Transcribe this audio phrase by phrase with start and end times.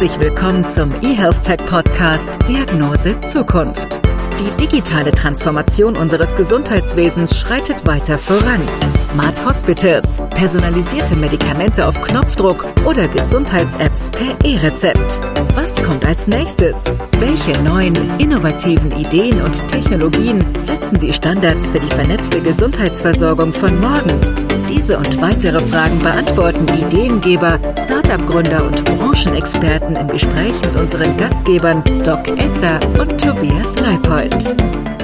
[0.00, 3.97] Herzlich willkommen zum eHealth Tech Podcast Diagnose Zukunft.
[4.40, 8.60] Die digitale Transformation unseres Gesundheitswesens schreitet weiter voran.
[9.00, 15.20] Smart Hospitals, personalisierte Medikamente auf Knopfdruck oder Gesundheits-Apps per E-Rezept.
[15.56, 16.96] Was kommt als nächstes?
[17.18, 24.48] Welche neuen, innovativen Ideen und Technologien setzen die Standards für die vernetzte Gesundheitsversorgung von morgen?
[24.68, 32.28] Diese und weitere Fragen beantworten Ideengeber, Startup-Gründer und Branchenexperten im Gespräch mit unseren Gastgebern Doc
[32.38, 34.27] Esser und Tobias Leipold.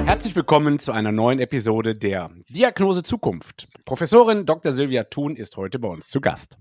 [0.07, 3.67] Herzlich willkommen zu einer neuen Episode der Diagnose Zukunft.
[3.85, 4.73] Professorin Dr.
[4.73, 6.57] Silvia Thun ist heute bei uns zu Gast.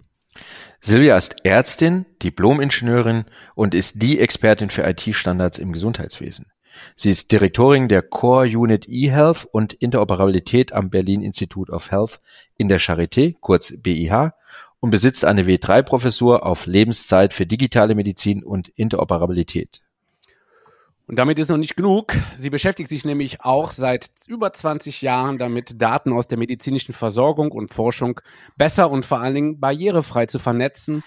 [0.82, 6.48] Silvia ist Ärztin, Diplom-Ingenieurin und ist die Expertin für IT-Standards im Gesundheitswesen.
[6.96, 12.20] Sie ist Direktorin der Core Unit eHealth und Interoperabilität am Berlin Institute of Health
[12.58, 14.32] in der Charité, kurz BIH,
[14.80, 19.83] und besitzt eine W3-Professur auf Lebenszeit für digitale Medizin und Interoperabilität.
[21.14, 22.16] Und damit ist noch nicht genug.
[22.36, 27.52] Sie beschäftigt sich nämlich auch seit über 20 Jahren damit, Daten aus der medizinischen Versorgung
[27.52, 28.20] und Forschung
[28.58, 31.04] besser und vor allen Dingen barrierefrei zu vernetzen.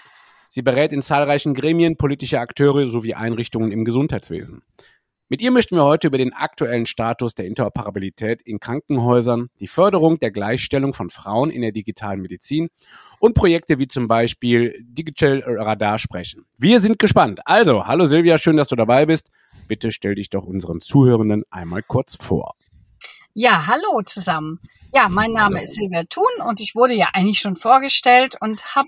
[0.47, 4.61] Sie berät in zahlreichen Gremien politische Akteure sowie Einrichtungen im Gesundheitswesen.
[5.29, 10.19] Mit ihr möchten wir heute über den aktuellen Status der Interoperabilität in Krankenhäusern, die Förderung
[10.19, 12.69] der Gleichstellung von Frauen in der digitalen Medizin
[13.19, 16.45] und Projekte wie zum Beispiel Digital Radar sprechen.
[16.57, 17.41] Wir sind gespannt.
[17.43, 19.29] Also, hallo Silvia, schön, dass du dabei bist.
[19.67, 22.55] Bitte stell dich doch unseren Zuhörenden einmal kurz vor.
[23.33, 24.61] Ja, hallo zusammen.
[24.93, 25.65] Ja, mein Name hallo.
[25.65, 28.87] ist Silvia Thun und ich wurde ja eigentlich schon vorgestellt und habe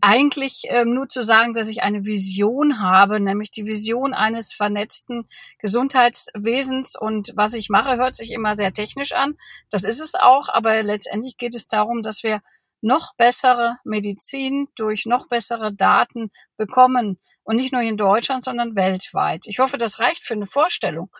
[0.00, 5.28] eigentlich ähm, nur zu sagen, dass ich eine Vision habe, nämlich die Vision eines vernetzten
[5.58, 6.96] Gesundheitswesens.
[6.96, 9.36] Und was ich mache, hört sich immer sehr technisch an.
[9.70, 12.40] Das ist es auch, aber letztendlich geht es darum, dass wir
[12.80, 17.18] noch bessere Medizin durch noch bessere Daten bekommen.
[17.42, 19.46] Und nicht nur in Deutschland, sondern weltweit.
[19.46, 21.10] Ich hoffe, das reicht für eine Vorstellung.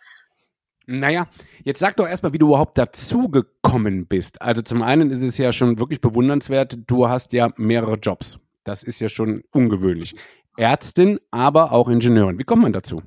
[0.86, 1.28] Naja,
[1.64, 4.42] jetzt sag doch erstmal, wie du überhaupt dazugekommen bist.
[4.42, 8.38] Also zum einen ist es ja schon wirklich bewundernswert, du hast ja mehrere Jobs.
[8.64, 10.14] Das ist ja schon ungewöhnlich.
[10.56, 12.38] Ärztin, aber auch Ingenieurin.
[12.38, 13.02] Wie kommt man dazu?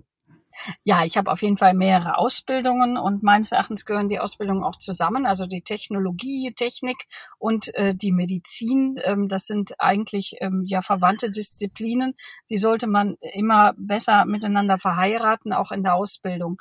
[0.83, 4.77] Ja, ich habe auf jeden Fall mehrere Ausbildungen und meines Erachtens gehören die Ausbildungen auch
[4.77, 5.25] zusammen.
[5.25, 7.05] Also die Technologie, Technik
[7.39, 12.15] und äh, die Medizin, ähm, das sind eigentlich ähm, ja verwandte Disziplinen.
[12.49, 16.57] Die sollte man immer besser miteinander verheiraten, auch in der Ausbildung.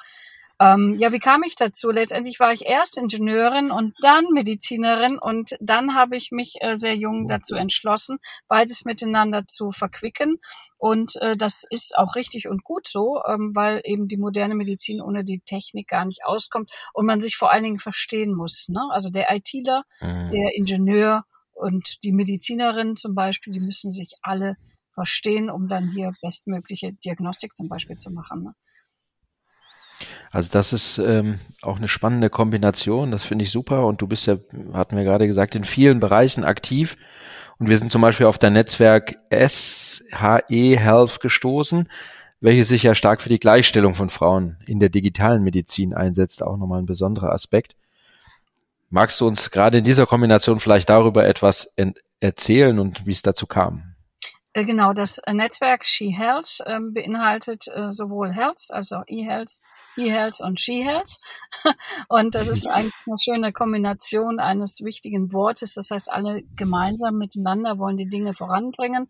[0.62, 1.90] Ähm, ja, wie kam ich dazu?
[1.90, 6.94] Letztendlich war ich erst Ingenieurin und dann Medizinerin und dann habe ich mich äh, sehr
[6.94, 10.36] jung dazu entschlossen, beides miteinander zu verquicken.
[10.78, 15.00] Und äh, das ist auch richtig und gut so, ähm, weil eben die moderne Medizin
[15.00, 18.68] ohne die Technik gar nicht auskommt und man sich vor allen Dingen verstehen muss.
[18.68, 18.82] Ne?
[18.92, 20.30] Also der ITler, mhm.
[20.30, 21.24] der Ingenieur
[21.54, 24.56] und die Medizinerin zum Beispiel, die müssen sich alle
[24.94, 28.44] verstehen, um dann hier bestmögliche Diagnostik zum Beispiel zu machen.
[28.44, 28.54] Ne?
[30.30, 34.26] Also das ist ähm, auch eine spannende Kombination, das finde ich super und du bist
[34.26, 34.36] ja,
[34.72, 36.96] hatten wir gerade gesagt, in vielen Bereichen aktiv
[37.58, 41.88] und wir sind zum Beispiel auf dein Netzwerk SHE Health gestoßen,
[42.40, 46.56] welches sich ja stark für die Gleichstellung von Frauen in der digitalen Medizin einsetzt, auch
[46.56, 47.76] nochmal ein besonderer Aspekt.
[48.90, 51.74] Magst du uns gerade in dieser Kombination vielleicht darüber etwas
[52.20, 53.91] erzählen und wie es dazu kam?
[54.54, 59.60] Äh, genau, das Netzwerk She Health ähm, beinhaltet äh, sowohl Health, also E-Health,
[59.96, 61.18] E-Health und She-Health.
[62.08, 65.74] Und das ist eigentlich eine schöne Kombination eines wichtigen Wortes.
[65.74, 69.08] Das heißt, alle gemeinsam miteinander wollen die Dinge voranbringen.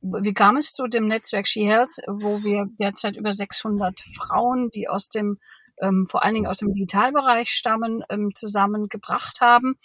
[0.00, 5.08] Wie kam es zu dem Netzwerk She-Health, wo wir derzeit über 600 Frauen, die aus
[5.08, 5.38] dem
[5.80, 9.76] ähm, vor allen Dingen aus dem Digitalbereich stammen, ähm, zusammengebracht haben.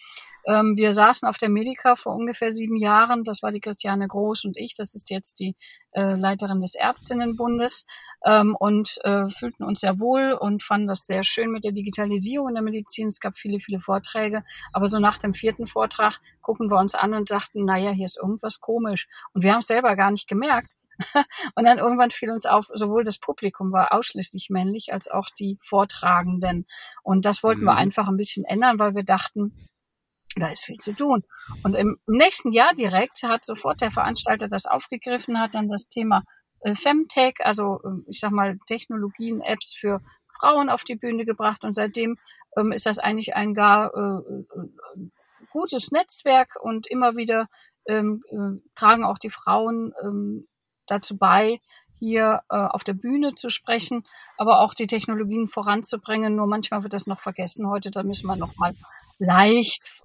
[0.49, 3.23] Ähm, wir saßen auf der Medica vor ungefähr sieben Jahren.
[3.23, 4.73] Das war die Christiane Groß und ich.
[4.73, 5.55] Das ist jetzt die
[5.91, 7.85] äh, Leiterin des Ärztinnenbundes
[8.25, 12.49] ähm, und äh, fühlten uns sehr wohl und fanden das sehr schön mit der Digitalisierung
[12.49, 13.09] in der Medizin.
[13.09, 14.43] Es gab viele, viele Vorträge.
[14.73, 18.17] Aber so nach dem vierten Vortrag gucken wir uns an und sagten, naja, hier ist
[18.17, 19.07] irgendwas komisch.
[19.33, 20.73] Und wir haben es selber gar nicht gemerkt.
[21.55, 25.59] und dann irgendwann fiel uns auf, sowohl das Publikum war ausschließlich männlich als auch die
[25.61, 26.65] Vortragenden.
[27.03, 27.65] Und das wollten mhm.
[27.65, 29.53] wir einfach ein bisschen ändern, weil wir dachten,
[30.39, 31.23] da ist viel zu tun.
[31.63, 36.23] Und im, nächsten Jahr direkt hat sofort der Veranstalter das aufgegriffen, hat dann das Thema
[36.61, 40.01] äh, Femtech, also äh, ich sag mal Technologien, Apps für
[40.39, 42.17] Frauen auf die Bühne gebracht und seitdem
[42.57, 45.09] ähm, ist das eigentlich ein gar äh, äh,
[45.51, 47.47] gutes Netzwerk und immer wieder
[47.87, 50.47] ähm, äh, tragen auch die Frauen ähm,
[50.85, 51.59] dazu bei,
[51.99, 54.03] hier äh, auf der Bühne zu sprechen,
[54.37, 56.35] aber auch die Technologien voranzubringen.
[56.35, 57.67] Nur manchmal wird das noch vergessen.
[57.67, 58.73] Heute, da müssen wir noch mal
[59.19, 60.01] leicht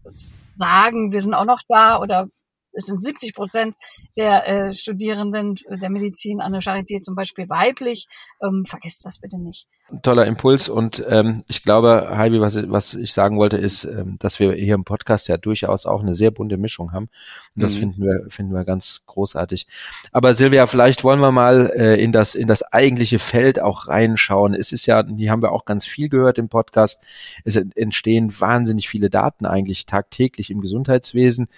[0.56, 2.28] sagen, wir sind auch noch da oder
[2.75, 3.76] es sind 70 Prozent
[4.16, 8.06] der äh, Studierenden der Medizin an der Charité zum Beispiel weiblich.
[8.43, 9.69] Ähm, vergesst das bitte nicht.
[10.03, 14.41] Toller Impuls und ähm, ich glaube, Heidi, was, was ich sagen wollte, ist, ähm, dass
[14.41, 17.11] wir hier im Podcast ja durchaus auch eine sehr bunte Mischung haben.
[17.55, 17.79] Und das mhm.
[17.79, 19.67] finden wir finden wir ganz großartig.
[20.11, 24.55] Aber Silvia, vielleicht wollen wir mal äh, in das in das eigentliche Feld auch reinschauen.
[24.55, 27.03] Es ist ja, die haben wir auch ganz viel gehört im Podcast.
[27.45, 31.49] Es entstehen wahnsinnig viele Daten eigentlich tagtäglich im Gesundheitswesen.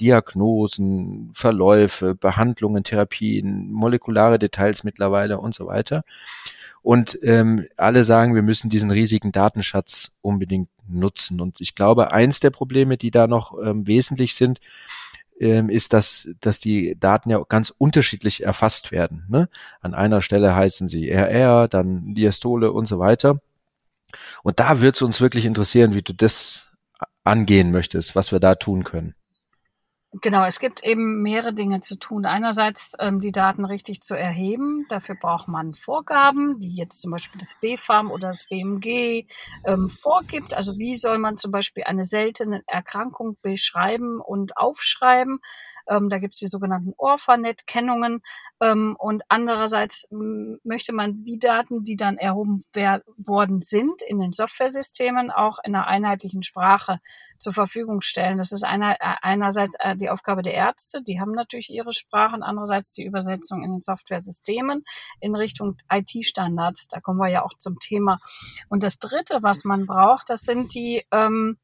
[0.00, 6.04] Diagnosen, Verläufe, Behandlungen, Therapien, molekulare Details mittlerweile und so weiter.
[6.82, 11.40] Und ähm, alle sagen, wir müssen diesen riesigen Datenschatz unbedingt nutzen.
[11.40, 14.60] Und ich glaube, eins der Probleme, die da noch ähm, wesentlich sind,
[15.38, 19.24] ähm, ist, dass, dass die Daten ja ganz unterschiedlich erfasst werden.
[19.28, 19.48] Ne?
[19.80, 23.40] An einer Stelle heißen sie RR, dann Diastole und so weiter.
[24.42, 26.70] Und da wird es uns wirklich interessieren, wie du das
[27.24, 29.14] angehen möchtest, was wir da tun können.
[30.12, 32.26] Genau, es gibt eben mehrere Dinge zu tun.
[32.26, 34.84] Einerseits ähm, die Daten richtig zu erheben.
[34.88, 39.26] Dafür braucht man Vorgaben, die jetzt zum Beispiel das BfArM oder das BMG
[39.64, 40.52] ähm, vorgibt.
[40.52, 45.38] Also wie soll man zum Beispiel eine seltene Erkrankung beschreiben und aufschreiben?
[45.90, 48.22] Ähm, da gibt es die sogenannten Orphanet-Kennungen.
[48.60, 52.64] Ähm, und andererseits möchte man die Daten, die dann erhoben
[53.16, 57.00] worden sind in den Softwaresystemen, auch in einer einheitlichen Sprache
[57.40, 58.38] zur Verfügung stellen.
[58.38, 62.42] Das ist einer, äh, einerseits äh, die Aufgabe der Ärzte, die haben natürlich ihre Sprachen,
[62.42, 64.84] andererseits die Übersetzung in den Softwaresystemen
[65.20, 66.88] in Richtung IT-Standards.
[66.88, 68.20] Da kommen wir ja auch zum Thema.
[68.68, 71.56] Und das Dritte, was man braucht, das sind die ähm,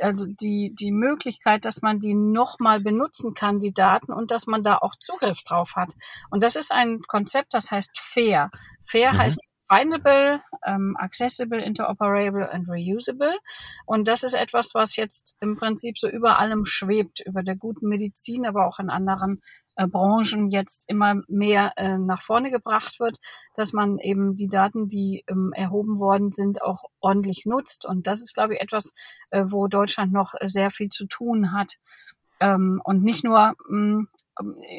[0.00, 4.62] also die, die Möglichkeit, dass man die nochmal benutzen kann, die Daten, und dass man
[4.62, 5.94] da auch Zugriff drauf hat.
[6.30, 8.50] Und das ist ein Konzept, das heißt FAIR.
[8.84, 9.18] FAIR mhm.
[9.18, 13.38] heißt findable, ähm, accessible, interoperable and reusable.
[13.86, 17.88] Und das ist etwas, was jetzt im Prinzip so über allem schwebt, über der guten
[17.88, 19.40] Medizin, aber auch in anderen
[19.76, 23.18] äh, Branchen jetzt immer mehr äh, nach vorne gebracht wird,
[23.56, 27.86] dass man eben die Daten, die ähm, erhoben worden sind, auch ordentlich nutzt.
[27.86, 28.94] Und das ist, glaube ich, etwas,
[29.30, 31.76] äh, wo Deutschland noch sehr viel zu tun hat.
[32.40, 34.08] Ähm, und nicht nur mh, mm,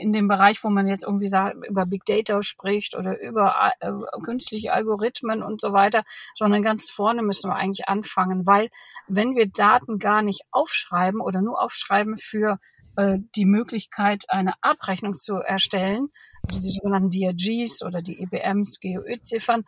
[0.01, 3.91] in dem Bereich, wo man jetzt irgendwie sagt, über Big Data spricht oder über äh,
[4.23, 6.03] künstliche Algorithmen und so weiter,
[6.35, 8.69] sondern ganz vorne müssen wir eigentlich anfangen, weil
[9.07, 12.59] wenn wir Daten gar nicht aufschreiben oder nur aufschreiben für
[12.95, 16.09] äh, die Möglichkeit, eine Abrechnung zu erstellen,
[16.43, 19.63] also die sogenannten DRGs oder die EBMs, GOE-Ziffern,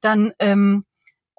[0.00, 0.84] dann ähm,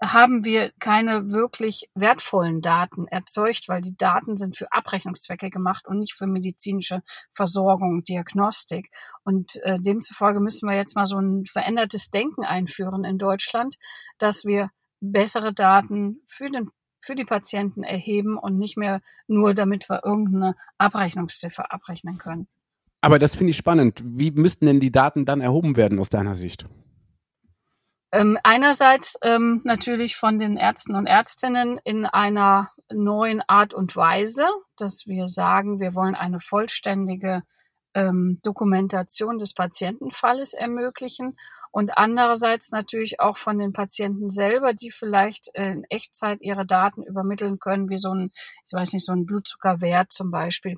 [0.01, 5.99] haben wir keine wirklich wertvollen Daten erzeugt, weil die Daten sind für Abrechnungszwecke gemacht und
[5.99, 7.01] nicht für medizinische
[7.33, 8.89] Versorgung, Diagnostik.
[9.23, 13.75] Und äh, demzufolge müssen wir jetzt mal so ein verändertes Denken einführen in Deutschland,
[14.19, 14.69] dass wir
[15.01, 20.55] bessere Daten für den für die Patienten erheben und nicht mehr nur, damit wir irgendeine
[20.77, 22.47] Abrechnungsziffer abrechnen können.
[23.01, 24.01] Aber das finde ich spannend.
[24.03, 26.65] Wie müssten denn die Daten dann erhoben werden aus deiner Sicht?
[28.11, 34.45] Ähm, einerseits ähm, natürlich von den Ärzten und Ärztinnen in einer neuen Art und Weise,
[34.77, 37.43] dass wir sagen, wir wollen eine vollständige
[37.93, 41.37] ähm, Dokumentation des Patientenfalles ermöglichen
[41.71, 47.59] und andererseits natürlich auch von den Patienten selber, die vielleicht in Echtzeit ihre Daten übermitteln
[47.59, 48.31] können, wie so ein,
[48.65, 50.77] ich weiß nicht, so ein Blutzuckerwert zum Beispiel.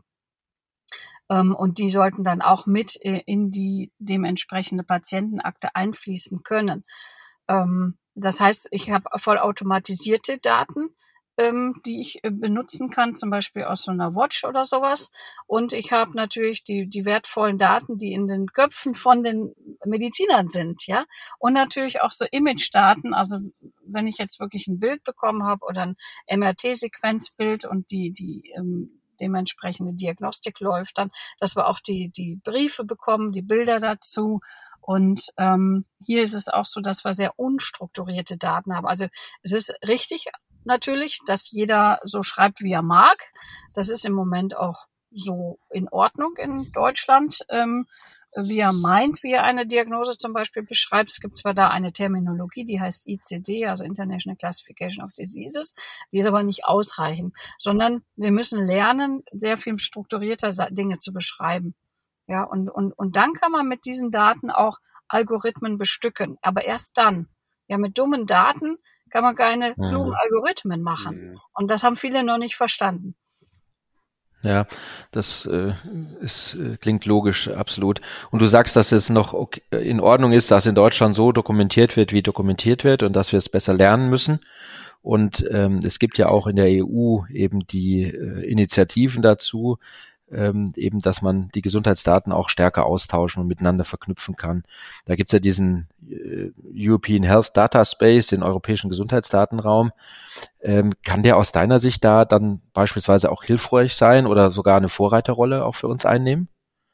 [1.29, 6.83] Ähm, und die sollten dann auch mit in die dementsprechende Patientenakte einfließen können.
[7.47, 10.89] Ähm, das heißt, ich habe vollautomatisierte Daten,
[11.37, 15.11] ähm, die ich äh, benutzen kann, zum Beispiel aus so einer Watch oder sowas.
[15.47, 19.53] Und ich habe natürlich die, die wertvollen Daten, die in den Köpfen von den
[19.85, 21.05] Medizinern sind, ja.
[21.39, 23.13] Und natürlich auch so Image-Daten.
[23.13, 23.39] Also
[23.83, 25.95] wenn ich jetzt wirklich ein Bild bekommen habe oder ein
[26.29, 32.83] MRT-Sequenzbild und die, die ähm, dementsprechende Diagnostik läuft, dann, dass wir auch die, die Briefe
[32.83, 34.41] bekommen, die Bilder dazu
[34.81, 38.87] und ähm, hier ist es auch so, dass wir sehr unstrukturierte Daten haben.
[38.87, 39.05] Also
[39.43, 40.25] es ist richtig
[40.65, 43.17] natürlich, dass jeder so schreibt, wie er mag.
[43.73, 47.39] Das ist im Moment auch so in Ordnung in Deutschland.
[47.49, 47.87] Ähm,
[48.35, 51.11] wie er meint, wie er eine Diagnose zum Beispiel beschreibt.
[51.11, 55.75] Es gibt zwar da eine Terminologie, die heißt ICD, also International Classification of Diseases,
[56.11, 61.75] die ist aber nicht ausreichend, sondern wir müssen lernen, sehr viel strukturierter Dinge zu beschreiben.
[62.27, 64.77] Ja, und, und, und dann kann man mit diesen Daten auch
[65.09, 66.37] Algorithmen bestücken.
[66.41, 67.27] Aber erst dann.
[67.67, 68.77] Ja, mit dummen Daten
[69.11, 69.89] kann man keine mhm.
[69.89, 71.31] klugen Algorithmen machen.
[71.31, 71.39] Mhm.
[71.53, 73.15] Und das haben viele noch nicht verstanden.
[74.43, 74.65] Ja,
[75.11, 75.73] das äh,
[76.19, 78.01] ist, äh, klingt logisch, absolut.
[78.31, 81.95] Und du sagst, dass es noch okay, in Ordnung ist, dass in Deutschland so dokumentiert
[81.95, 84.39] wird, wie dokumentiert wird und dass wir es besser lernen müssen.
[85.03, 89.77] Und ähm, es gibt ja auch in der EU eben die äh, Initiativen dazu,
[90.33, 94.63] ähm, eben, dass man die Gesundheitsdaten auch stärker austauschen und miteinander verknüpfen kann.
[95.05, 99.91] Da gibt's ja diesen äh, European Health Data Space, den europäischen Gesundheitsdatenraum.
[100.61, 104.89] Ähm, kann der aus deiner Sicht da dann beispielsweise auch hilfreich sein oder sogar eine
[104.89, 106.47] Vorreiterrolle auch für uns einnehmen?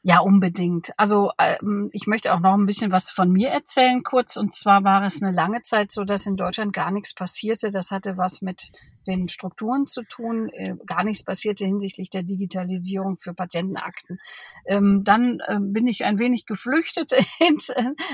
[0.08, 0.90] Ja, unbedingt.
[0.96, 4.38] Also ähm, ich möchte auch noch ein bisschen was von mir erzählen kurz.
[4.38, 7.68] Und zwar war es eine lange Zeit so, dass in Deutschland gar nichts passierte.
[7.68, 8.72] Das hatte was mit
[9.06, 10.48] den Strukturen zu tun.
[10.48, 14.18] Äh, gar nichts passierte hinsichtlich der Digitalisierung für Patientenakten.
[14.64, 17.12] Ähm, dann äh, bin ich ein wenig geflüchtet
[17.46, 17.70] ins,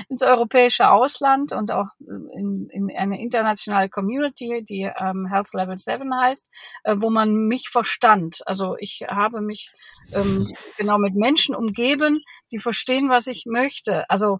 [0.09, 5.77] ins europäische Ausland und auch äh, in, in eine internationale Community, die ähm, Health Level
[5.77, 6.45] 7 heißt,
[6.83, 8.41] äh, wo man mich verstand.
[8.45, 9.71] Also ich habe mich
[10.13, 12.21] ähm, genau mit Menschen umgeben,
[12.51, 14.09] die verstehen, was ich möchte.
[14.09, 14.39] Also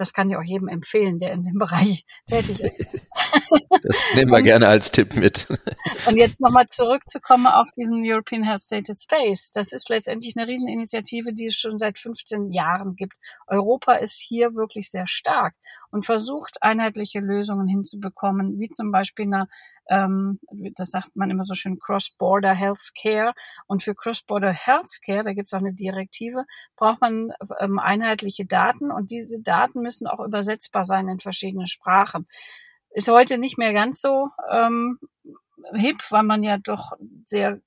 [0.00, 2.86] das kann ich auch jedem empfehlen, der in dem Bereich tätig ist.
[3.82, 5.46] Das nehmen wir und, gerne als Tipp mit.
[6.08, 9.52] Und jetzt nochmal zurückzukommen auf diesen European Health Data Space.
[9.52, 13.14] Das ist letztendlich eine Rieseninitiative, die es schon seit 15 Jahren gibt.
[13.46, 15.54] Europa ist hier wirklich sehr stark
[15.90, 19.48] und versucht, einheitliche Lösungen hinzubekommen, wie zum Beispiel eine
[19.90, 20.38] ähm,
[20.76, 23.34] das sagt man immer so schön, Cross-Border Healthcare.
[23.66, 26.44] Und für Cross-Border Healthcare, da gibt es auch eine Direktive,
[26.76, 32.28] braucht man ähm, einheitliche Daten und diese Daten müssen auch übersetzbar sein in verschiedene Sprachen.
[32.90, 34.98] Ist heute nicht mehr ganz so ähm,
[35.74, 36.92] hip, weil man ja doch
[37.24, 37.60] sehr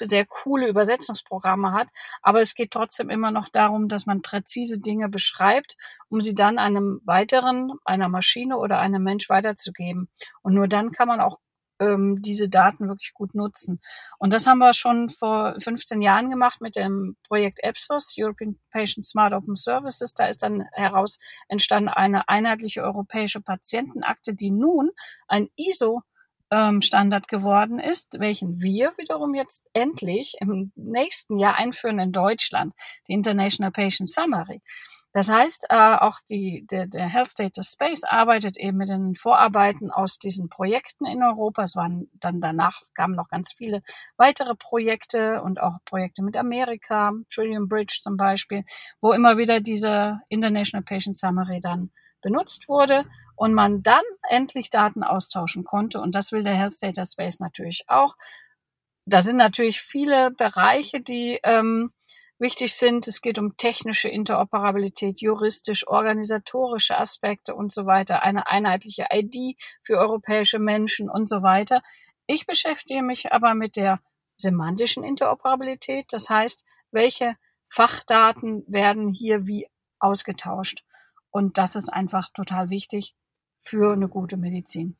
[0.00, 1.88] sehr coole Übersetzungsprogramme hat,
[2.20, 5.76] aber es geht trotzdem immer noch darum, dass man präzise Dinge beschreibt,
[6.08, 10.08] um sie dann einem weiteren, einer Maschine oder einem Mensch weiterzugeben.
[10.42, 11.38] Und nur dann kann man auch
[11.82, 13.80] ähm, diese Daten wirklich gut nutzen.
[14.18, 19.04] Und das haben wir schon vor 15 Jahren gemacht mit dem Projekt EPSOS, European Patient
[19.04, 20.14] Smart Open Services.
[20.14, 24.90] Da ist dann heraus entstanden eine einheitliche europäische Patientenakte, die nun
[25.26, 26.02] ein ISO
[26.50, 32.74] ähm, Standard geworden ist, welchen wir wiederum jetzt endlich im nächsten Jahr einführen in Deutschland,
[33.08, 34.60] die International Patient Summary.
[35.14, 39.90] Das heißt, äh, auch die, der, der Health Data Space arbeitet eben mit den Vorarbeiten
[39.90, 41.64] aus diesen Projekten in Europa.
[41.64, 43.82] Es waren dann danach kamen noch ganz viele
[44.16, 48.64] weitere Projekte und auch Projekte mit Amerika, Trillium Bridge zum Beispiel,
[49.02, 51.90] wo immer wieder diese International Patient Summary dann
[52.22, 53.04] benutzt wurde
[53.36, 56.00] und man dann endlich Daten austauschen konnte.
[56.00, 58.16] Und das will der Health Data Space natürlich auch.
[59.04, 61.92] Da sind natürlich viele Bereiche, die ähm,
[62.38, 63.06] wichtig sind.
[63.06, 69.98] Es geht um technische Interoperabilität, juristisch, organisatorische Aspekte und so weiter, eine einheitliche ID für
[69.98, 71.82] europäische Menschen und so weiter.
[72.26, 74.00] Ich beschäftige mich aber mit der
[74.36, 76.06] semantischen Interoperabilität.
[76.12, 77.36] Das heißt, welche
[77.68, 80.84] Fachdaten werden hier wie ausgetauscht?
[81.30, 83.14] Und das ist einfach total wichtig
[83.60, 84.96] für eine gute Medizin.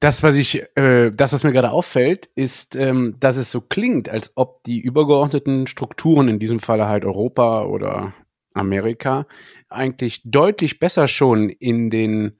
[0.00, 4.08] Das, was ich, äh, das, was mir gerade auffällt, ist, ähm, dass es so klingt,
[4.08, 8.14] als ob die übergeordneten Strukturen, in diesem Falle halt Europa oder
[8.54, 9.26] Amerika,
[9.68, 12.38] eigentlich deutlich besser schon in den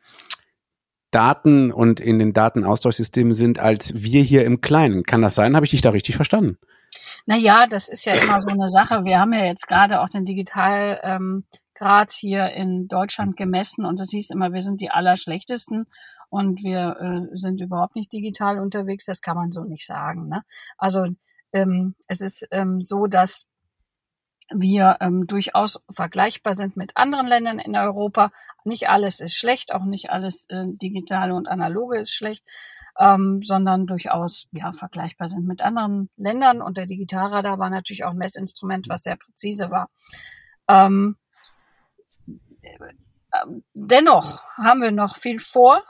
[1.10, 5.04] Daten und in den Datenaustauschsystemen sind, als wir hier im Kleinen.
[5.04, 5.56] Kann das sein?
[5.56, 6.58] Habe ich dich da richtig verstanden?
[7.26, 9.04] Naja, das ist ja immer so eine Sache.
[9.04, 11.44] Wir haben ja jetzt gerade auch den Digitalgrad ähm,
[12.10, 15.86] hier in Deutschland gemessen und es hieß immer, wir sind die Allerschlechtesten
[16.30, 19.04] und wir äh, sind überhaupt nicht digital unterwegs.
[19.04, 20.28] Das kann man so nicht sagen.
[20.28, 20.42] Ne?
[20.76, 21.06] Also
[21.52, 23.46] ähm, es ist ähm, so, dass
[24.50, 28.32] wir ähm, durchaus vergleichbar sind mit anderen Ländern in Europa.
[28.64, 32.44] Nicht alles ist schlecht, auch nicht alles äh, digitale und analoge ist schlecht,
[32.98, 36.62] ähm, sondern durchaus ja vergleichbar sind mit anderen Ländern.
[36.62, 39.90] Und der Digitalradar war natürlich auch ein Messinstrument, was sehr präzise war.
[40.68, 41.16] Ähm,
[42.62, 45.82] ähm, dennoch haben wir noch viel vor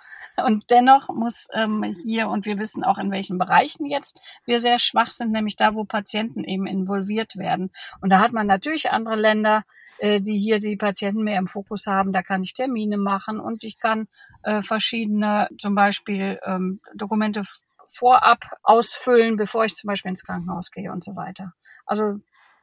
[0.45, 4.79] und dennoch muss ähm, hier, und wir wissen auch in welchen Bereichen jetzt wir sehr
[4.79, 7.71] schwach sind, nämlich da, wo Patienten eben involviert werden.
[8.01, 9.65] Und da hat man natürlich andere Länder,
[9.99, 12.13] äh, die hier die Patienten mehr im Fokus haben.
[12.13, 14.09] Da kann ich Termine machen und ich kann
[14.43, 17.43] äh, verschiedene, zum Beispiel ähm, Dokumente
[17.89, 21.55] vorab ausfüllen, bevor ich zum Beispiel ins Krankenhaus gehe und so weiter.
[21.87, 22.21] Also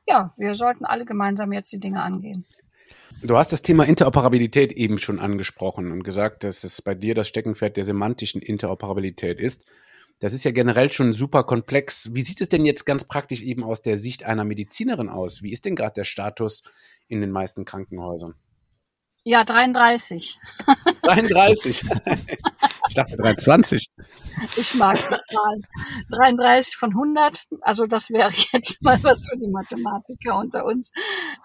[0.08, 2.46] ja, wir sollten alle gemeinsam jetzt die Dinge angehen.
[3.26, 7.28] Du hast das Thema Interoperabilität eben schon angesprochen und gesagt, dass es bei dir das
[7.28, 9.66] Steckenpferd der semantischen Interoperabilität ist.
[10.20, 12.14] Das ist ja generell schon super komplex.
[12.14, 15.42] Wie sieht es denn jetzt ganz praktisch eben aus der Sicht einer Medizinerin aus?
[15.42, 16.62] Wie ist denn gerade der Status
[17.08, 18.36] in den meisten Krankenhäusern?
[19.24, 20.38] Ja, 33.
[21.02, 21.82] 33.
[22.90, 23.90] ich dachte 23.
[24.56, 25.62] Ich mag die Zahl.
[26.12, 27.46] 33 von 100.
[27.62, 30.92] Also das wäre jetzt mal was für die Mathematiker unter uns.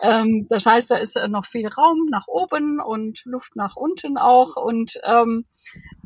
[0.03, 4.57] Ähm, das heißt, da ist noch viel Raum nach oben und Luft nach unten auch.
[4.57, 5.47] Und ähm,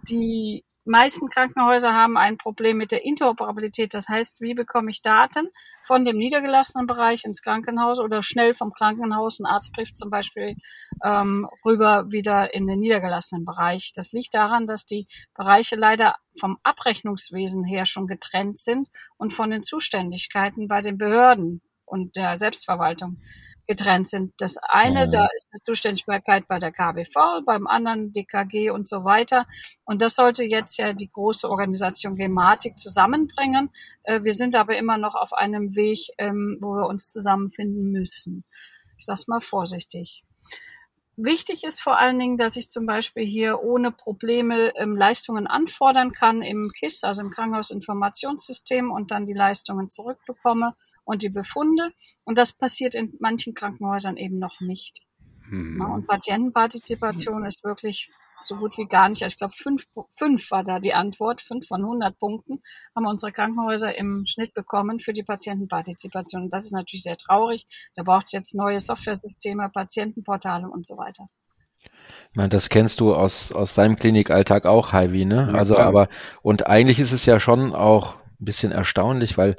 [0.08, 3.94] die meisten Krankenhäuser haben ein Problem mit der Interoperabilität.
[3.94, 5.48] Das heißt, wie bekomme ich Daten
[5.86, 10.56] von dem niedergelassenen Bereich ins Krankenhaus oder schnell vom Krankenhaus, ein Arztbrief zum Beispiel,
[11.02, 13.92] ähm, rüber wieder in den niedergelassenen Bereich.
[13.94, 19.50] Das liegt daran, dass die Bereiche leider vom Abrechnungswesen her schon getrennt sind und von
[19.50, 23.20] den Zuständigkeiten bei den Behörden und der Selbstverwaltung
[23.66, 24.32] getrennt sind.
[24.38, 25.10] Das eine, mhm.
[25.10, 29.46] da ist eine Zuständigkeit bei der KBV, beim anderen DKG und so weiter.
[29.84, 33.70] Und das sollte jetzt ja die große Organisation Gematik zusammenbringen.
[34.02, 38.44] Äh, wir sind aber immer noch auf einem Weg, ähm, wo wir uns zusammenfinden müssen.
[38.98, 40.24] Ich sag's mal vorsichtig.
[41.16, 46.10] Wichtig ist vor allen Dingen, dass ich zum Beispiel hier ohne Probleme ähm, Leistungen anfordern
[46.10, 50.74] kann im KISS, also im Krankenhausinformationssystem, und dann die Leistungen zurückbekomme
[51.04, 51.92] und die Befunde.
[52.24, 55.00] Und das passiert in manchen Krankenhäusern eben noch nicht.
[55.48, 55.80] Hm.
[55.80, 58.10] Und Patientenpartizipation ist wirklich
[58.46, 59.22] so gut wie gar nicht.
[59.22, 61.40] Ich glaube, fünf, fünf war da die Antwort.
[61.40, 62.62] Fünf von 100 Punkten
[62.94, 66.44] haben unsere Krankenhäuser im Schnitt bekommen für die Patientenpartizipation.
[66.44, 67.66] Und das ist natürlich sehr traurig.
[67.94, 71.26] Da braucht es jetzt neue Softwaresysteme, Patientenportale und so weiter.
[72.30, 75.48] Ich meine, das kennst du aus, aus deinem Klinikalltag auch, Heidi, ne?
[75.52, 75.86] Ja, also, klar.
[75.86, 76.08] aber,
[76.42, 79.56] und eigentlich ist es ja schon auch ein bisschen erstaunlich, weil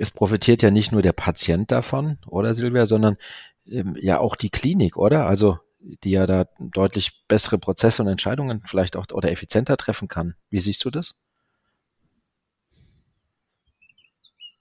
[0.00, 3.16] es profitiert ja nicht nur der Patient davon, oder Silvia, sondern
[3.66, 5.26] ähm, ja auch die Klinik, oder?
[5.26, 10.34] Also die ja da deutlich bessere Prozesse und Entscheidungen vielleicht auch oder effizienter treffen kann.
[10.50, 11.14] Wie siehst du das?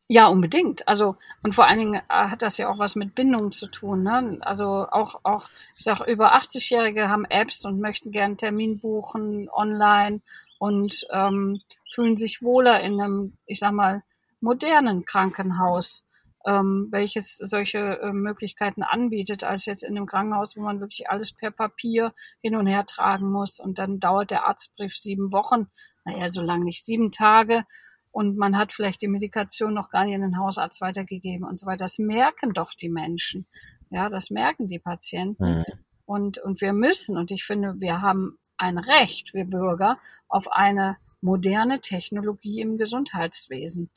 [0.08, 0.88] Ja, unbedingt.
[0.88, 4.04] Also und vor allen Dingen äh, hat das ja auch was mit Bindung zu tun.
[4.04, 4.40] Ne?
[4.42, 10.22] Also auch auch ich sag über 80-Jährige haben Apps und möchten gern Termin buchen online
[10.58, 11.62] und ähm,
[11.94, 14.04] fühlen sich wohler in einem, ich sag mal
[14.42, 16.06] modernen Krankenhaus,
[16.46, 21.34] ähm, welches solche äh, Möglichkeiten anbietet, als jetzt in einem Krankenhaus, wo man wirklich alles
[21.34, 23.60] per Papier hin und her tragen muss.
[23.60, 25.68] Und dann dauert der Arztbrief sieben Wochen,
[26.06, 27.64] naja, so lange nicht, sieben Tage.
[28.12, 31.68] Und man hat vielleicht die Medikation noch gar nicht in den Hausarzt weitergegeben und so
[31.68, 31.86] weiter.
[31.86, 33.46] Das merken doch die Menschen.
[33.92, 35.60] Ja, das merken die Patienten.
[35.60, 35.66] Mhm.
[36.06, 40.98] Und, und wir müssen, und ich finde, wir haben ein Recht, wir Bürger, auf eine
[41.22, 43.92] moderne Technologie im Gesundheitswesen.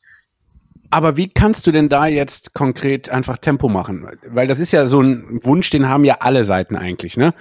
[0.90, 4.06] Aber wie kannst du denn da jetzt konkret einfach Tempo machen?
[4.28, 7.34] Weil das ist ja so ein Wunsch, den haben ja alle Seiten eigentlich, ne?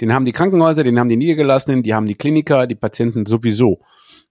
[0.00, 3.80] Den haben die Krankenhäuser, den haben die Niedergelassenen, die haben die Kliniker, die Patienten sowieso.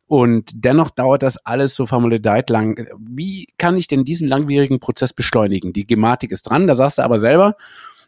[0.08, 2.88] Und dennoch dauert das alles so formalideit lang.
[2.98, 5.72] Wie kann ich denn diesen langwierigen Prozess beschleunigen?
[5.74, 7.56] Die Gematik ist dran, da sagst du aber selber,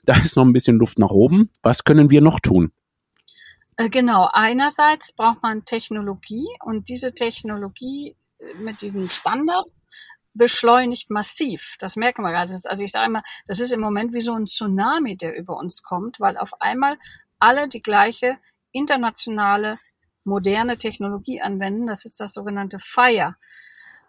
[0.06, 1.50] da ist noch ein bisschen Luft nach oben.
[1.62, 2.72] Was können wir noch tun?
[3.78, 9.74] Äh, genau, einerseits braucht man Technologie und diese Technologie äh, mit diesen Standards
[10.34, 11.76] beschleunigt massiv.
[11.80, 12.56] Das merken wir also.
[12.68, 15.84] Also ich sage mal, das ist im Moment wie so ein Tsunami, der über uns
[15.84, 16.98] kommt, weil auf einmal
[17.40, 18.38] alle die gleiche
[18.72, 19.76] internationale
[20.24, 21.88] moderne Technologie anwenden.
[21.88, 23.36] Das ist das sogenannte FIRE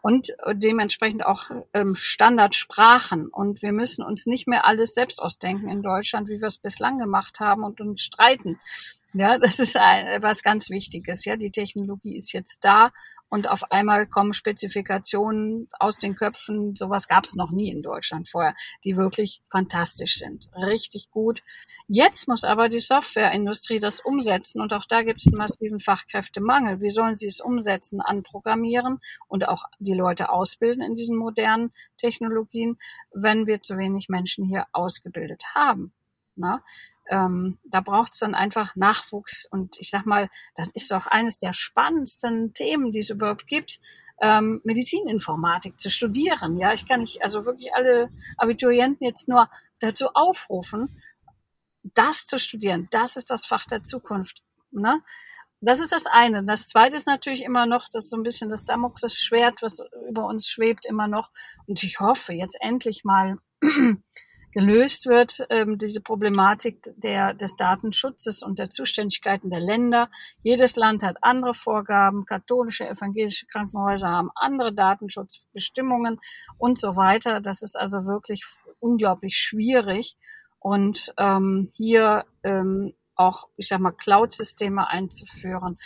[0.05, 3.29] und dementsprechend auch ähm, Standardsprachen.
[3.29, 6.99] Und wir müssen uns nicht mehr alles selbst ausdenken in Deutschland, wie wir es bislang
[6.99, 8.61] gemacht haben und uns streiten.
[9.17, 11.25] Ja, das ist ein, was ganz Wichtiges.
[11.25, 12.91] Ja, die Technologie ist jetzt da
[13.29, 18.29] und auf einmal kommen Spezifikationen aus den Köpfen, sowas gab es noch nie in Deutschland
[18.29, 21.43] vorher, die wirklich fantastisch sind, richtig gut.
[21.87, 26.81] Jetzt muss aber die Softwareindustrie das umsetzen und auch da gibt es einen massiven Fachkräftemangel.
[26.81, 28.99] Wie sollen sie es umsetzen, anprogrammieren
[29.29, 32.79] und auch die Leute ausbilden in diesen modernen Technologien,
[33.13, 35.93] wenn wir zu wenig Menschen hier ausgebildet haben?
[36.37, 36.65] Na?
[37.11, 39.47] Ähm, da braucht es dann einfach Nachwuchs.
[39.51, 43.81] Und ich sag mal, das ist doch eines der spannendsten Themen, die es überhaupt gibt,
[44.21, 46.57] ähm, Medizininformatik zu studieren.
[46.57, 51.01] Ja, ich kann nicht, also wirklich alle Abiturienten jetzt nur dazu aufrufen,
[51.83, 52.89] das zu studieren.
[52.91, 54.43] Das ist das Fach der Zukunft.
[54.71, 55.03] Ne?
[55.61, 56.45] Das ist das eine.
[56.45, 60.49] Das zweite ist natürlich immer noch, das so ein bisschen das Damoklesschwert, was über uns
[60.49, 61.31] schwebt, immer noch.
[61.67, 63.39] Und ich hoffe jetzt endlich mal,
[64.55, 70.09] gelöst wird, ähm, diese Problematik der, des Datenschutzes und der Zuständigkeiten der Länder.
[70.43, 76.21] Jedes Land hat andere Vorgaben, katholische, evangelische Krankenhäuser haben andere Datenschutzbestimmungen
[76.57, 77.41] und so weiter.
[77.41, 78.45] Das ist also wirklich
[78.79, 80.17] unglaublich schwierig.
[80.61, 85.79] Und ähm, hier ähm, auch, ich sag mal, Cloud-Systeme einzuführen,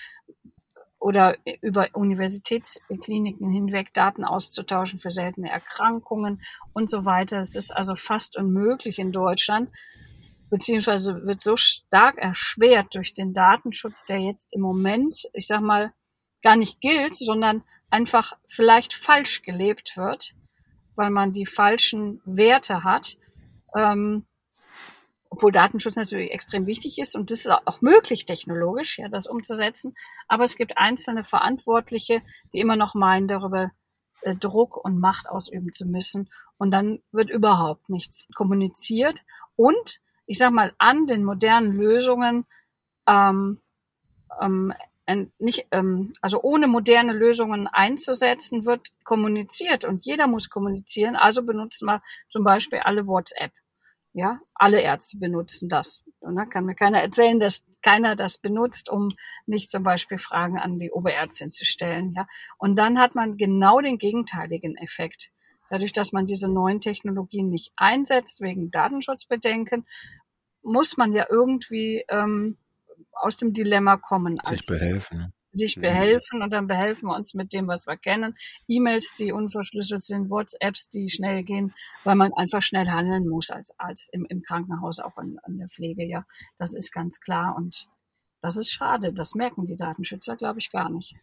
[0.98, 7.40] oder über Universitätskliniken hinweg Daten auszutauschen für seltene Erkrankungen und so weiter.
[7.40, 9.70] Es ist also fast unmöglich in Deutschland,
[10.50, 15.92] beziehungsweise wird so stark erschwert durch den Datenschutz, der jetzt im Moment, ich sag mal,
[16.42, 20.34] gar nicht gilt, sondern einfach vielleicht falsch gelebt wird,
[20.96, 23.16] weil man die falschen Werte hat.
[23.74, 24.24] Ähm,
[25.30, 29.94] obwohl Datenschutz natürlich extrem wichtig ist und das ist auch möglich technologisch, ja, das umzusetzen.
[30.26, 33.70] Aber es gibt einzelne Verantwortliche, die immer noch meinen, darüber
[34.22, 36.30] äh, Druck und Macht ausüben zu müssen.
[36.56, 39.24] Und dann wird überhaupt nichts kommuniziert.
[39.56, 42.46] Und ich sag mal, an den modernen Lösungen
[43.06, 43.60] ähm,
[44.40, 44.74] ähm,
[45.38, 51.16] nicht, ähm, also ohne moderne Lösungen einzusetzen, wird kommuniziert und jeder muss kommunizieren.
[51.16, 53.52] Also benutzen wir zum Beispiel alle WhatsApp.
[54.12, 56.02] Ja, alle Ärzte benutzen das.
[56.20, 59.10] Und dann kann mir keiner erzählen, dass keiner das benutzt, um
[59.46, 62.12] nicht zum Beispiel Fragen an die Oberärztin zu stellen.
[62.16, 62.26] Ja,
[62.58, 65.30] und dann hat man genau den gegenteiligen Effekt.
[65.70, 69.86] Dadurch, dass man diese neuen Technologien nicht einsetzt wegen Datenschutzbedenken,
[70.62, 72.56] muss man ja irgendwie ähm,
[73.12, 74.38] aus dem Dilemma kommen.
[74.44, 75.32] Sich behelfen.
[75.52, 75.82] Sich mhm.
[75.82, 78.36] behelfen und dann behelfen wir uns mit dem, was wir kennen.
[78.68, 83.72] E-Mails, die unverschlüsselt sind, WhatsApps, die schnell gehen, weil man einfach schnell handeln muss als
[83.78, 86.04] Arzt im, im Krankenhaus, auch an, an der Pflege.
[86.04, 86.24] Ja,
[86.58, 87.88] das ist ganz klar und
[88.40, 89.12] das ist schade.
[89.12, 91.16] Das merken die Datenschützer, glaube ich, gar nicht.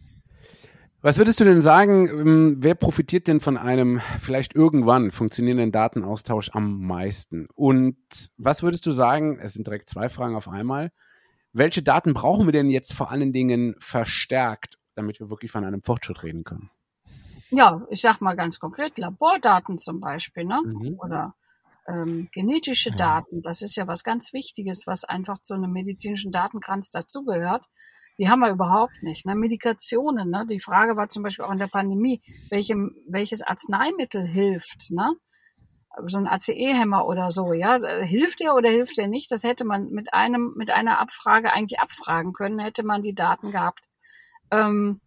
[1.06, 6.50] Was würdest du denn sagen, ähm, wer profitiert denn von einem vielleicht irgendwann funktionierenden Datenaustausch
[6.54, 7.48] am meisten?
[7.54, 7.96] Und
[8.38, 10.92] was würdest du sagen, es sind direkt zwei Fragen auf einmal,
[11.56, 15.82] welche Daten brauchen wir denn jetzt vor allen Dingen verstärkt, damit wir wirklich von einem
[15.82, 16.70] Fortschritt reden können?
[17.50, 20.62] Ja, ich sag mal ganz konkret, Labordaten zum Beispiel, ne?
[20.66, 21.00] Mhm.
[21.00, 21.34] Oder
[21.88, 22.96] ähm, genetische ja.
[22.96, 27.66] Daten, das ist ja was ganz Wichtiges, was einfach zu einem medizinischen Datenkranz dazugehört.
[28.18, 29.26] Die haben wir überhaupt nicht.
[29.26, 29.36] Ne?
[29.36, 30.46] Medikationen, ne?
[30.50, 35.16] Die Frage war zum Beispiel auch in der Pandemie, welchem, welches Arzneimittel hilft, ne?
[36.06, 39.32] So ein ACE-Hämmer oder so, ja, hilft der oder hilft der nicht?
[39.32, 43.52] Das hätte man mit einem, mit einer Abfrage eigentlich abfragen können, hätte man die Daten
[43.52, 43.90] gehabt.
[44.52, 45.02] Ähm,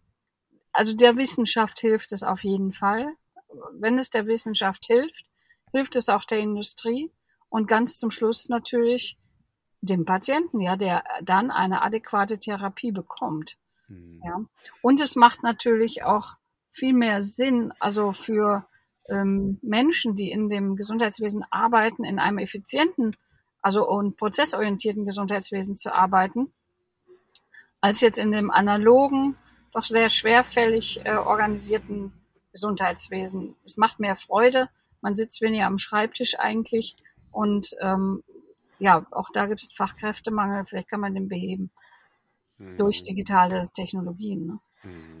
[0.71, 3.13] also der Wissenschaft hilft es auf jeden Fall.
[3.73, 5.25] Wenn es der Wissenschaft hilft,
[5.71, 7.11] hilft es auch der Industrie
[7.49, 9.17] und ganz zum Schluss natürlich
[9.81, 13.57] dem Patienten, ja, der dann eine adäquate Therapie bekommt.
[13.87, 14.21] Mhm.
[14.23, 14.41] Ja.
[14.81, 16.35] Und es macht natürlich auch
[16.71, 18.65] viel mehr Sinn, also für
[19.09, 23.15] ähm, Menschen, die in dem Gesundheitswesen arbeiten, in einem effizienten,
[23.61, 26.51] also und prozessorientierten Gesundheitswesen zu arbeiten,
[27.81, 29.35] als jetzt in dem analogen,
[29.71, 32.11] doch sehr schwerfällig äh, organisierten
[32.51, 33.55] Gesundheitswesen.
[33.63, 34.69] Es macht mehr Freude,
[35.01, 36.95] man sitzt weniger am Schreibtisch eigentlich
[37.31, 38.23] und ähm,
[38.79, 41.69] ja, auch da gibt es Fachkräftemangel, vielleicht kann man den beheben
[42.57, 42.77] mhm.
[42.77, 44.45] durch digitale Technologien.
[44.47, 44.59] Ne?
[44.83, 45.18] Mhm.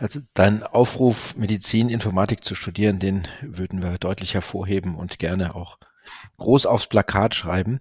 [0.00, 5.76] Also dein Aufruf, Medizin, Informatik zu studieren, den würden wir deutlich hervorheben und gerne auch
[6.38, 7.80] groß aufs Plakat schreiben.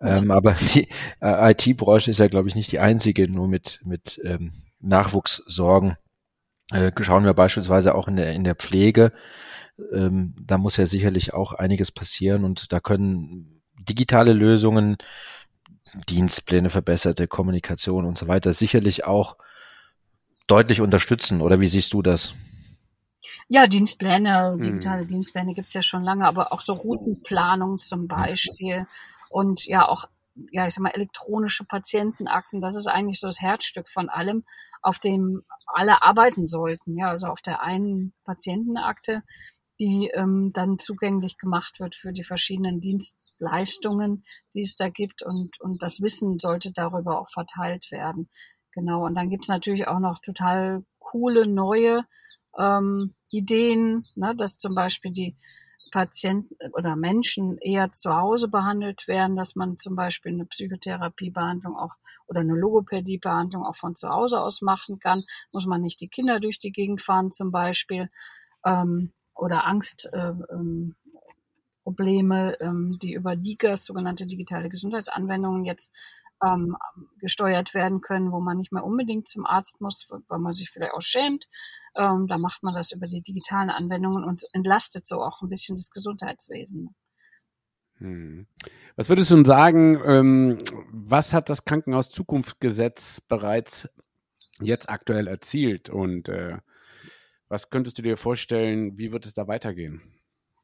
[0.00, 0.88] Ähm, aber die
[1.22, 5.96] äh, IT-Branche ist ja, glaube ich, nicht die einzige, nur mit, mit ähm, Nachwuchssorgen.
[6.70, 9.12] Äh, schauen wir beispielsweise auch in der, in der Pflege.
[9.90, 14.98] Ähm, da muss ja sicherlich auch einiges passieren und da können digitale Lösungen,
[16.10, 19.36] Dienstpläne, verbesserte Kommunikation und so weiter sicherlich auch
[20.46, 21.40] deutlich unterstützen.
[21.40, 22.34] Oder wie siehst du das?
[23.48, 25.08] Ja, Dienstpläne, digitale hm.
[25.08, 28.82] Dienstpläne gibt's ja schon lange, aber auch so Routenplanung zum Beispiel
[29.28, 30.06] und ja auch,
[30.50, 34.44] ja, ich sag mal, elektronische Patientenakten, das ist eigentlich so das Herzstück von allem,
[34.80, 36.98] auf dem alle arbeiten sollten.
[36.98, 39.22] Ja, also auf der einen Patientenakte,
[39.80, 44.22] die ähm, dann zugänglich gemacht wird für die verschiedenen Dienstleistungen,
[44.54, 48.28] die es da gibt und, und das Wissen sollte darüber auch verteilt werden.
[48.74, 52.04] Genau, und dann gibt's natürlich auch noch total coole neue
[52.58, 55.36] ähm, Ideen, ne, dass zum Beispiel die
[55.92, 61.92] Patienten oder Menschen eher zu Hause behandelt werden, dass man zum Beispiel eine Psychotherapiebehandlung auch
[62.26, 65.22] oder eine Logopädiebehandlung auch von zu Hause aus machen kann.
[65.52, 68.10] Muss man nicht die Kinder durch die Gegend fahren zum Beispiel
[68.64, 70.08] ähm, oder Angst.
[70.12, 70.96] Äh, ähm,
[71.86, 75.92] ähm, die über DIGAS, sogenannte digitale Gesundheitsanwendungen, jetzt
[76.42, 76.76] ähm,
[77.18, 80.94] gesteuert werden können, wo man nicht mehr unbedingt zum Arzt muss, weil man sich vielleicht
[80.94, 81.46] auch schämt.
[81.96, 85.76] Ähm, da macht man das über die digitalen Anwendungen und entlastet so auch ein bisschen
[85.76, 86.94] das Gesundheitswesen.
[87.98, 88.46] Hm.
[88.96, 90.58] Was würdest du sagen, ähm,
[90.90, 93.88] was hat das Krankenhaus Zukunftsgesetz bereits
[94.60, 96.58] jetzt aktuell erzielt und äh,
[97.48, 100.02] was könntest du dir vorstellen, wie wird es da weitergehen?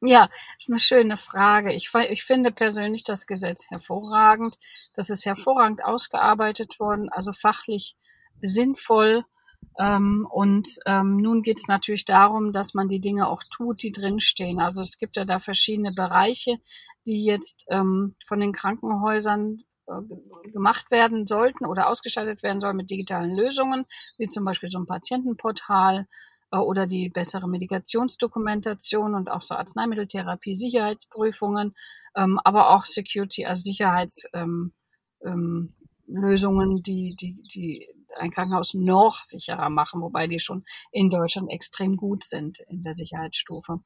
[0.03, 1.73] Ja, ist eine schöne Frage.
[1.73, 4.57] Ich, ich finde persönlich das Gesetz hervorragend.
[4.95, 7.95] Das ist hervorragend ausgearbeitet worden, also fachlich
[8.41, 9.23] sinnvoll.
[9.79, 13.91] Ähm, und ähm, nun geht es natürlich darum, dass man die Dinge auch tut, die
[13.91, 14.59] drinstehen.
[14.59, 16.57] Also es gibt ja da verschiedene Bereiche,
[17.05, 22.89] die jetzt ähm, von den Krankenhäusern äh, gemacht werden sollten oder ausgestattet werden sollen mit
[22.89, 23.85] digitalen Lösungen,
[24.17, 26.07] wie zum Beispiel so ein Patientenportal
[26.59, 31.75] oder die bessere Medikationsdokumentation und auch so Arzneimitteltherapie, Sicherheitsprüfungen.
[32.15, 34.73] ähm, aber auch Security, also Sicherheits, ähm,
[35.23, 35.73] ähm,
[36.07, 37.87] die, die, die
[38.19, 42.93] ein Krankenhaus noch sicherer machen, wobei die schon in Deutschland extrem gut sind in der
[42.93, 43.77] Sicherheitsstufe.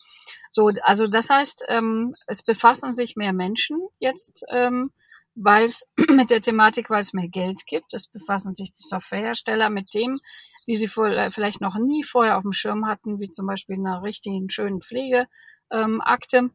[0.52, 4.92] So, also das heißt, ähm, es befassen sich mehr Menschen jetzt, ähm,
[5.36, 7.94] weil es mit der Thematik, weil es mehr Geld gibt.
[7.94, 10.18] Es befassen sich die Softwarehersteller mit dem,
[10.68, 14.50] die sie vielleicht noch nie vorher auf dem Schirm hatten, wie zum Beispiel einer richtigen
[14.50, 16.38] schönen Pflegeakte.
[16.38, 16.52] Ähm,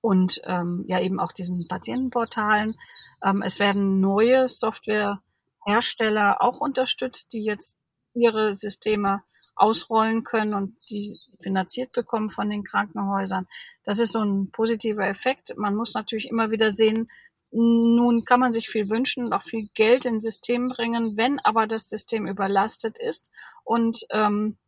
[0.00, 2.76] und ähm, ja eben auch diesen Patientenportalen.
[3.24, 7.78] Ähm, es werden neue Softwarehersteller auch unterstützt, die jetzt
[8.14, 9.22] ihre Systeme
[9.56, 13.46] ausrollen können und die finanziert bekommen von den Krankenhäusern.
[13.84, 15.56] Das ist so ein positiver Effekt.
[15.56, 17.08] Man muss natürlich immer wieder sehen,
[17.50, 21.66] nun kann man sich viel wünschen und auch viel Geld ins System bringen, wenn aber
[21.66, 23.30] das System überlastet ist
[23.64, 24.58] und ähm,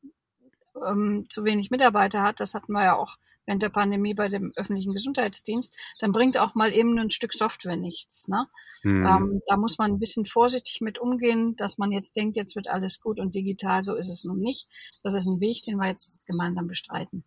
[0.87, 2.40] ähm, zu wenig Mitarbeiter hat.
[2.40, 3.16] Das hatten wir ja auch
[3.51, 7.77] während der Pandemie bei dem öffentlichen Gesundheitsdienst, dann bringt auch mal eben ein Stück Software
[7.77, 8.29] nichts.
[8.29, 8.47] Ne?
[8.85, 9.05] Mhm.
[9.05, 12.69] Ähm, da muss man ein bisschen vorsichtig mit umgehen, dass man jetzt denkt, jetzt wird
[12.69, 14.69] alles gut und digital, so ist es nun nicht.
[15.03, 17.25] Das ist ein Weg, den wir jetzt gemeinsam bestreiten.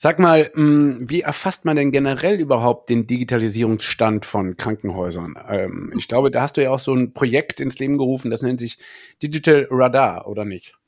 [0.00, 5.34] Sag mal, hm, wie erfasst man denn generell überhaupt den Digitalisierungsstand von Krankenhäusern?
[5.48, 8.40] Ähm, ich glaube, da hast du ja auch so ein Projekt ins Leben gerufen, das
[8.40, 8.78] nennt sich
[9.20, 10.78] Digital Radar, oder nicht?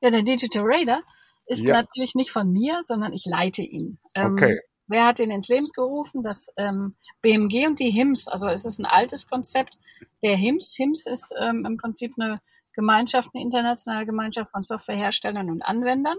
[0.00, 1.02] Ja, der Digital Radar
[1.46, 1.74] ist ja.
[1.74, 3.98] natürlich nicht von mir, sondern ich leite ihn.
[4.14, 4.60] Ähm, okay.
[4.86, 6.22] Wer hat ihn ins Leben gerufen?
[6.22, 8.28] Das ähm, BMG und die HIMS.
[8.28, 9.78] Also es ist ein altes Konzept
[10.22, 10.76] der HIMS.
[10.76, 12.40] HIMS ist ähm, im Prinzip eine
[12.72, 16.18] Gemeinschaft, eine internationale Gemeinschaft von Softwareherstellern und Anwendern.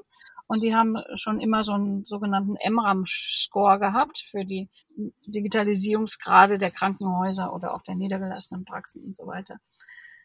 [0.52, 4.68] Und die haben schon immer so einen sogenannten MRAM-Score gehabt für die
[5.26, 9.60] Digitalisierungsgrade der Krankenhäuser oder auch der niedergelassenen Praxen und so weiter.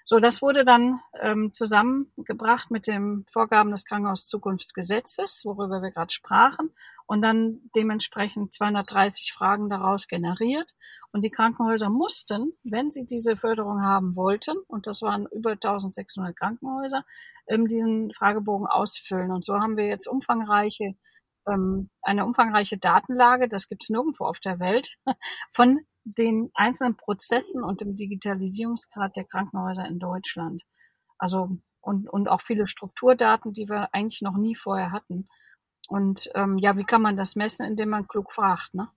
[0.09, 6.71] So, das wurde dann ähm, zusammengebracht mit den Vorgaben des Krankenhauszukunftsgesetzes, worüber wir gerade sprachen,
[7.07, 10.77] und dann dementsprechend 230 Fragen daraus generiert.
[11.11, 16.37] Und die Krankenhäuser mussten, wenn sie diese Förderung haben wollten, und das waren über 1600
[16.37, 17.05] Krankenhäuser,
[17.49, 19.33] ähm, diesen Fragebogen ausfüllen.
[19.33, 20.95] Und so haben wir jetzt umfangreiche
[21.49, 24.99] ähm, eine umfangreiche Datenlage, das gibt's nirgendwo auf der Welt,
[25.53, 30.63] von den einzelnen Prozessen und dem Digitalisierungsgrad der Krankenhäuser in Deutschland.
[31.19, 35.29] Also und, und auch viele Strukturdaten, die wir eigentlich noch nie vorher hatten.
[35.89, 38.89] Und ähm, ja, wie kann man das messen, indem man klug fragt, ne?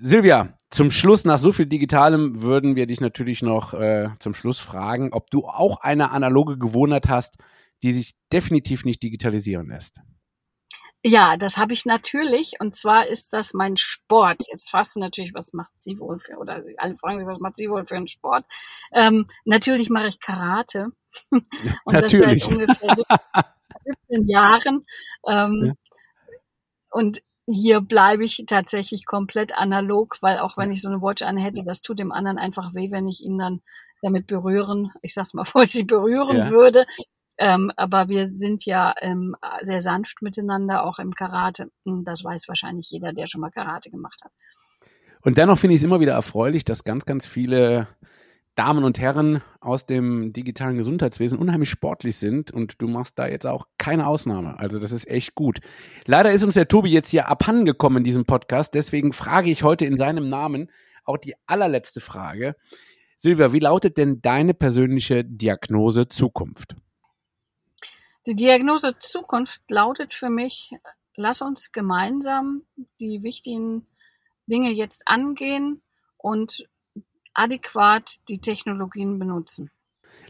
[0.00, 4.60] Silvia, zum Schluss, nach so viel Digitalem, würden wir dich natürlich noch äh, zum Schluss
[4.60, 7.38] fragen, ob du auch eine analoge Gewohnheit hast,
[7.82, 10.00] die sich definitiv nicht digitalisieren lässt.
[11.08, 12.60] Ja, das habe ich natürlich.
[12.60, 14.42] Und zwar ist das mein Sport.
[14.50, 17.56] Jetzt fragst du natürlich, was macht sie wohl für, oder alle fragen sich, was macht
[17.56, 18.44] sie wohl für einen Sport?
[18.92, 20.88] Ähm, natürlich mache ich Karate.
[21.32, 22.46] Und natürlich.
[22.46, 23.06] das seit ungefähr
[24.08, 24.86] 17 Jahren.
[25.26, 25.72] Ähm, ja.
[26.90, 31.62] Und hier bleibe ich tatsächlich komplett analog, weil auch wenn ich so eine Watch anhätte,
[31.64, 33.62] das tut dem anderen einfach weh, wenn ich ihn dann
[34.02, 36.50] damit berühren, ich sag's mal vor, sie berühren ja.
[36.50, 36.86] würde.
[37.36, 41.70] Ähm, aber wir sind ja ähm, sehr sanft miteinander, auch im Karate.
[41.84, 44.32] Hm, das weiß wahrscheinlich jeder, der schon mal Karate gemacht hat.
[45.22, 47.88] Und dennoch finde ich es immer wieder erfreulich, dass ganz, ganz viele
[48.58, 53.46] Damen und Herren aus dem digitalen Gesundheitswesen unheimlich sportlich sind und du machst da jetzt
[53.46, 54.58] auch keine Ausnahme.
[54.58, 55.60] Also das ist echt gut.
[56.06, 59.84] Leider ist uns der Tobi jetzt hier abhandengekommen in diesem Podcast, deswegen frage ich heute
[59.84, 60.70] in seinem Namen
[61.04, 62.56] auch die allerletzte Frage.
[63.20, 66.76] Silvia, wie lautet denn deine persönliche Diagnose Zukunft?
[68.28, 70.70] Die Diagnose Zukunft lautet für mich,
[71.16, 72.62] lass uns gemeinsam
[73.00, 73.84] die wichtigen
[74.46, 75.82] Dinge jetzt angehen
[76.16, 76.68] und
[77.34, 79.72] adäquat die Technologien benutzen.